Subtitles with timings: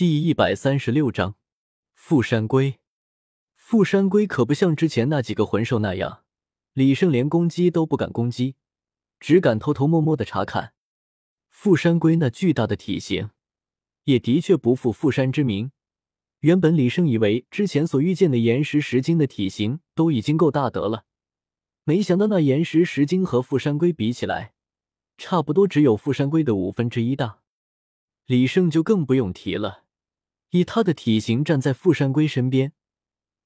[0.00, 1.34] 第一百三十六章，
[1.92, 2.76] 富山龟。
[3.54, 6.24] 富山龟可不像之前那几个魂兽那样，
[6.72, 8.56] 李胜连攻击都不敢攻击，
[9.18, 10.72] 只敢偷偷摸摸的查看。
[11.50, 13.28] 富山龟那巨大的体型，
[14.04, 15.70] 也的确不负富山之名。
[16.38, 21.04] 原本李胜以为之前所遇见的岩石石精的体型都已经够大得了，
[21.84, 24.54] 没想到那岩石石精和富山龟比起来，
[25.18, 27.40] 差不多只有富山龟的五分之一大。
[28.24, 29.84] 李胜就更不用提了，
[30.50, 32.72] 以他的体型站在富山龟身边，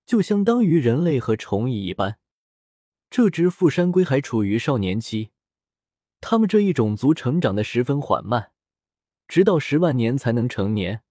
[0.04, 2.18] 就相当于人类和虫蚁一般。
[3.10, 5.30] 这只富山龟还处于少年期，
[6.20, 8.52] 他们这一种族成长的十分缓慢，
[9.28, 11.02] 直到十万年才能成年，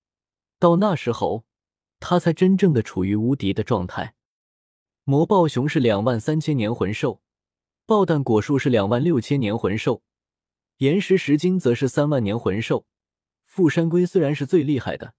[0.60, 1.46] 到那时候。
[2.06, 4.16] 它才真正的处于无敌的状态。
[5.06, 7.22] 魔豹熊是两万三千年魂兽，
[7.86, 10.04] 爆弹果树是两万六千年魂兽，
[10.80, 12.86] 岩石石精则是三万年魂兽。
[13.46, 15.16] 富山龟虽然是最厉害的，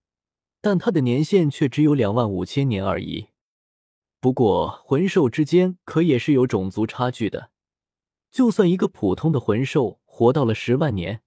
[0.64, 3.26] 但它的年限却只有两万五千年而已。
[4.18, 7.50] 不过魂兽之间可也是有种族差距的，
[8.30, 11.20] 就算一个普通的魂兽活到了十万年，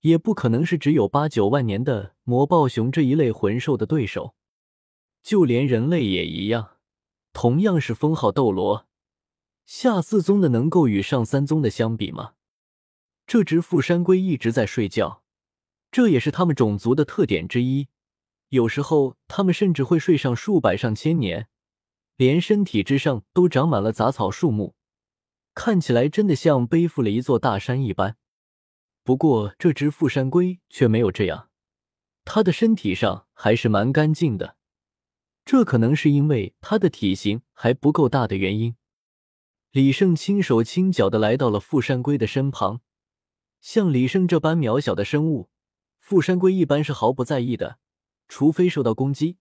[0.00, 4.34] 也不可能是只有八九万年的魔豹熊这一类魂兽的对手。
[5.22, 6.78] 就连人类也一样，
[7.32, 8.88] 同样是封号斗罗，
[9.64, 12.32] 下四宗的能够与上三宗的相比吗？
[13.28, 15.22] 这只富山龟一直在睡觉，
[15.92, 17.86] 这也是他们种族的特点之一。
[18.48, 21.48] 有时候，他们甚至会睡上数百上千年，
[22.16, 24.74] 连身体之上都长满了杂草树木，
[25.54, 28.16] 看起来真的像背负了一座大山一般。
[29.02, 31.50] 不过，这只富山龟却没有这样，
[32.24, 34.56] 它的身体上还是蛮干净的。
[35.44, 38.76] 这可能是因为它的体型还不够大的原因。
[39.70, 42.80] 李胜轻手轻脚的来到了富山龟的身旁，
[43.60, 45.50] 像李胜这般渺小的生物，
[46.00, 47.78] 富山龟一般是毫不在意的，
[48.28, 49.38] 除非受到攻击，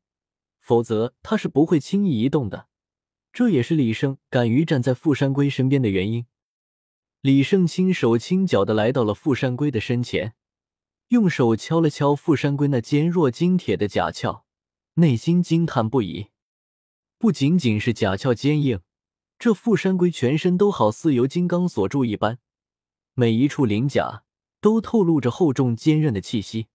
[0.60, 2.68] 否则它是不会轻易移动的。
[3.34, 6.26] 这也是李胜敢于站在富山龟身边的原因。
[7.22, 10.36] 李胜轻手轻脚的来到了富山龟的身前，
[11.08, 14.44] 用手敲了敲富山龟那坚若金铁的甲壳。
[14.98, 16.28] 内心惊叹不已，
[17.18, 18.80] 不仅仅是甲壳坚硬，
[19.38, 22.40] 这富山龟全身都好似由金刚锁住一般，
[23.14, 24.24] 每一处鳞甲
[24.62, 26.68] 都透露着厚重坚韧的气息。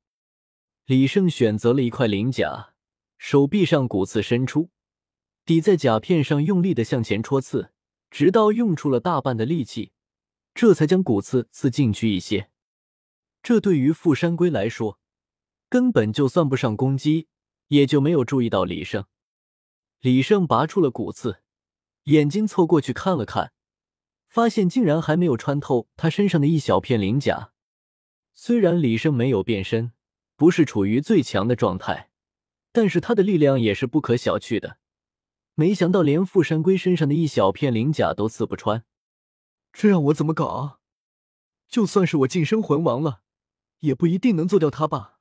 [0.91, 2.75] 李胜选择了一块鳞甲，
[3.17, 4.71] 手臂上骨刺伸出，
[5.45, 7.71] 抵在甲片上，用力的向前戳刺，
[8.11, 9.93] 直到用出了大半的力气，
[10.53, 12.51] 这才将骨刺刺进去一些。
[13.41, 14.99] 这对于富山龟来说，
[15.69, 17.29] 根本就算不上攻击。
[17.69, 19.05] 也就没有注意到李胜。
[20.01, 21.41] 李胜拔出了骨刺，
[22.07, 23.53] 眼睛凑过去看了看，
[24.27, 27.53] 发现竟然还没有穿透他身上的一小片鳞甲。
[28.35, 29.93] 虽然李胜没有变身，
[30.41, 32.09] 不是处于最强的状态，
[32.73, 34.79] 但是他的力量也是不可小觑的。
[35.55, 38.83] 没想到连富山龟身上的一小片鳞甲都刺不穿，
[39.71, 40.81] 这让我怎么搞？
[41.69, 43.21] 就算是我晋升魂王了，
[43.81, 45.19] 也不一定能做掉他吧。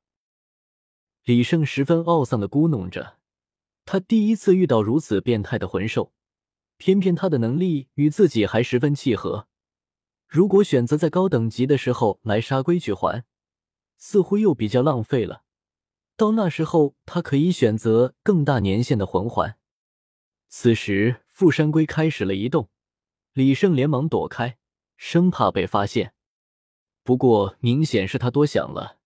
[1.26, 3.18] 李胜十分懊丧的咕哝着，
[3.84, 6.14] 他第一次遇到如此变态的魂兽，
[6.78, 9.50] 偏偏他的能力与自己还十分契合。
[10.30, 13.26] 如果选择在高等级的时候来杀龟去还，
[14.00, 15.44] 似乎又比较浪费了。
[16.18, 19.58] 到那时候，他可以选择更大年限的魂环。
[20.48, 22.70] 此时，富山龟开始了移动，
[23.34, 24.58] 李胜连忙躲开，
[24.98, 26.14] 生怕被发现。
[27.04, 28.98] 不过，明显是他多想了。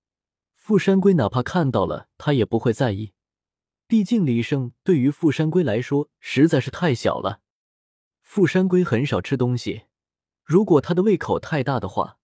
[0.55, 3.11] 富山龟哪怕看到了，他也不会在意。
[3.85, 7.41] 毕竟李胜对于富山龟来说实在是太小了。
[8.21, 9.83] 富山龟很少吃东西，
[10.43, 12.17] 如果它的胃口太大的话，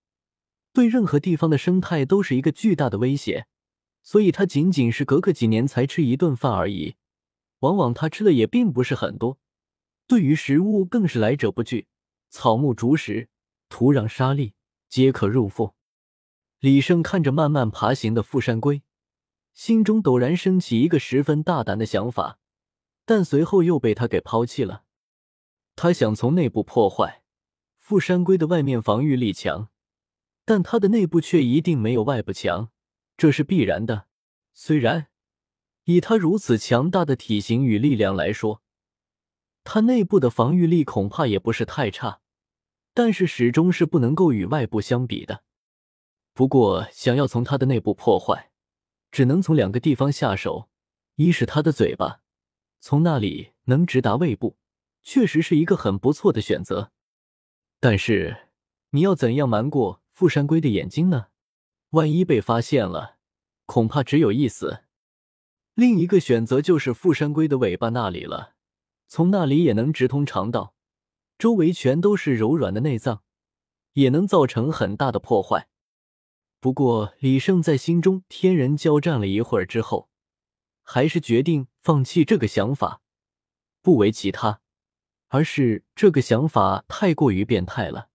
[0.74, 3.48] 对任何地方的生态都是一个巨大的威胁。
[4.02, 6.96] 所以它仅仅是隔个几年才吃一顿饭而已，
[7.60, 9.38] 往往它吃的也并不是很多。
[10.08, 11.88] 对于食物更是来者不拒，
[12.30, 13.30] 草木、竹石、
[13.68, 14.54] 土壤、沙砾
[14.88, 15.76] 皆可入腹。
[16.60, 18.82] 李胜看着慢慢爬行的富山龟，
[19.54, 22.40] 心中陡然升起一个十分大胆的想法，
[23.06, 24.84] 但随后又被他给抛弃了。
[25.76, 27.22] 他想从内部破坏
[27.78, 29.70] 富山龟的外面防御力强，
[30.50, 32.72] 但它的内部却一定没有外部强，
[33.16, 34.08] 这是必然的。
[34.52, 35.10] 虽然
[35.84, 38.64] 以它如此强大的体型与力量来说，
[39.64, 42.22] 它内部的防御力恐怕也不是太差，
[42.96, 45.44] 但是始终是不能够与外部相比的。
[46.34, 48.50] 不过，想要从它的内部破坏，
[49.12, 50.68] 只能从两个地方下手。
[51.18, 52.22] 一是它的嘴巴，
[52.80, 54.58] 从那里能直达胃部，
[55.04, 56.92] 确实是一个很不错的选择。
[57.80, 58.48] 但是，
[58.90, 61.28] 你要怎样瞒过富山龟的眼睛呢？
[61.92, 63.16] 万一被发现了，
[63.66, 64.84] 恐怕只有一死。
[65.76, 68.56] 另一个选择就是富山龟的尾巴那里了，
[69.08, 70.76] 从那里也能直通肠道，
[71.38, 73.24] 周围全都是柔软的内脏，
[73.94, 75.70] 也能造成很大的破坏。
[76.60, 80.10] 不过李胜在心中天人交战了一会儿之后，
[80.84, 83.02] 还是决定放弃这个想法，
[83.82, 84.60] 不为其他，
[85.30, 88.10] 而是这个想法太过于变态了。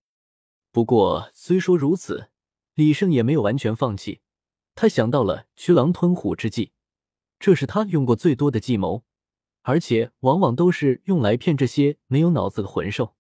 [0.75, 2.31] 不过虽说如此，
[2.75, 4.23] 李胜也没有完全放弃，
[4.75, 6.73] 他想到了驱狼吞虎之计。
[7.39, 9.05] 这是他用过最多的计谋，
[9.63, 13.15] 而且往往都是用来骗这些没有脑子的魂兽。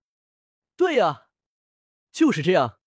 [0.76, 1.28] 对呀，
[2.10, 2.78] 就是这样。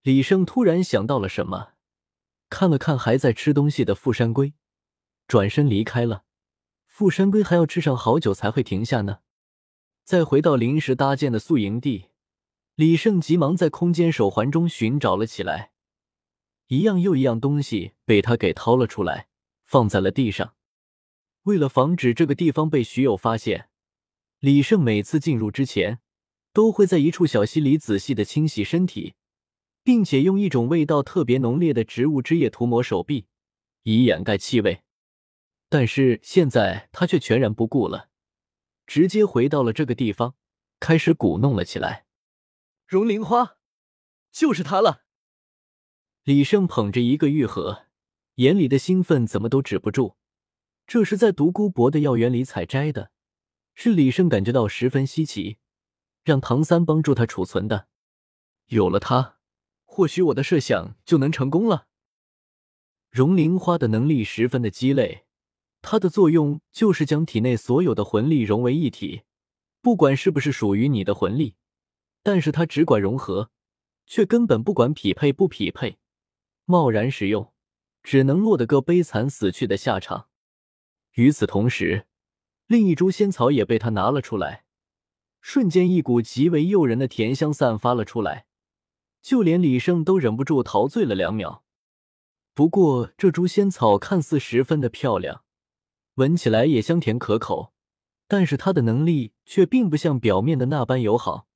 [0.00, 1.72] 李胜突然想到了什么，
[2.48, 4.54] 看了看还在吃东西的富山龟，
[5.26, 6.24] 转身离开了。
[6.86, 9.18] 富山龟还要吃上好久才会停下呢。
[10.04, 12.07] 再回到临时搭建的宿营地，
[12.78, 15.72] 李胜急忙在空间手环中寻找了起来，
[16.68, 19.26] 一样又一样东西被他给掏了出来。
[19.64, 20.54] 放在了地上。
[21.42, 23.68] 为了防止这个地方被徐友发现，
[24.38, 25.98] 李胜每次进入之前，
[26.52, 29.14] 都会在一处小溪里仔细的清洗身体，
[29.82, 33.26] 并且用一种味道特别浓烈的植物汁液涂抹手臂，
[33.82, 34.82] 以掩盖气味。
[35.68, 38.08] 但是现在他却全然不顾了，
[38.86, 40.36] 直接回到了这个地方，
[40.78, 42.06] 开始鼓弄了起来。
[42.88, 43.58] 荣灵花，
[44.32, 45.02] 就是它了。
[46.24, 47.84] 李胜捧着一个玉盒。
[48.36, 50.16] 眼里的兴奋怎么都止不住，
[50.86, 53.10] 这是在独孤博的药园里采摘的，
[53.74, 55.58] 是李胜感觉到十分稀奇，
[56.24, 57.88] 让唐三帮助他储存的。
[58.68, 59.36] 有了它，
[59.84, 61.88] 或许我的设想就能成功了。
[63.10, 65.26] 荣灵花的能力十分的鸡肋，
[65.82, 69.24] 它的作用就是将体内所有的魂力融为一体，
[69.82, 71.56] 不管是不是属于你的魂力，
[72.22, 73.50] 但是它只管融合，
[74.06, 75.98] 却根本不管匹配不匹配，
[76.64, 77.52] 贸然使用。
[78.00, 80.28] 只能落得个悲惨死去的下场。
[81.14, 82.06] 与此同时，
[82.66, 84.64] 另一株仙草也被他拿了出来，
[85.42, 88.46] 瞬间一股极为诱人的甜香散发了出来，
[89.20, 91.64] 就连李胜都忍不住陶醉了两秒。
[92.54, 95.42] 不过，这株仙草看似十分的漂亮，
[96.14, 97.74] 闻起来也香甜可口，
[98.26, 101.47] 但是它的能力却并不像表面的那般友好。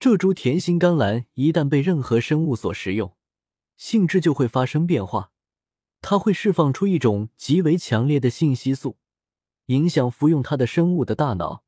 [0.00, 3.16] 这株甜心甘蓝一旦被任何生物所食用，
[3.76, 5.32] 性质就会发生变化。
[6.00, 8.96] 它会释放出一种极为强烈的信息素，
[9.66, 11.64] 影响服用它的生物的大脑，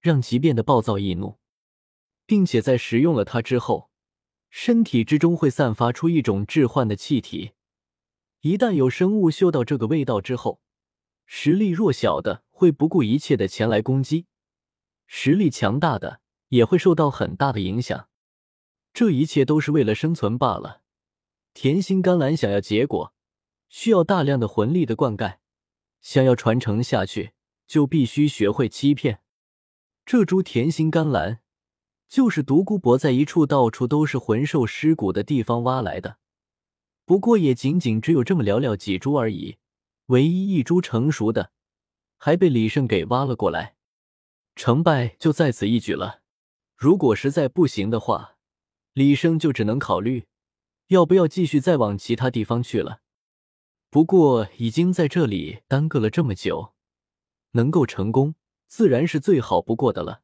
[0.00, 1.38] 让其变得暴躁易怒，
[2.24, 3.90] 并且在食用了它之后，
[4.48, 7.50] 身体之中会散发出一种致幻的气体。
[8.42, 10.60] 一旦有生物嗅到这个味道之后，
[11.26, 14.26] 实力弱小的会不顾一切的前来攻击，
[15.08, 16.20] 实力强大的
[16.52, 18.08] 也会受到很大的影响。
[18.94, 20.82] 这一切都是为了生存罢了。
[21.52, 23.12] 甜心甘蓝想要结果。
[23.68, 25.38] 需要大量的魂力的灌溉，
[26.02, 27.32] 想要传承下去，
[27.66, 29.22] 就必须学会欺骗。
[30.04, 31.40] 这株甜心甘蓝，
[32.06, 36.18] 就是独孤博在一处到处都是魂兽尸骨的地方挖来的，
[37.06, 39.56] 不过也仅仅只有这么寥寥几株而已。
[40.08, 41.52] 唯一一株成熟的，
[42.18, 43.76] 还被李胜给挖了过来。
[44.54, 46.21] 成败就在此一举了。
[46.82, 48.38] 如果实在不行的话，
[48.92, 50.26] 李生就只能考虑，
[50.88, 53.02] 要不要继续再往其他地方去了。
[53.88, 56.74] 不过已经在这里耽搁了这么久，
[57.52, 58.34] 能够成功
[58.66, 60.22] 自然是最好不过的了。